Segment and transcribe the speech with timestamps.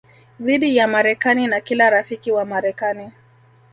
[0.39, 3.11] dhidi ya Marekani na kila rafiki wa Marekani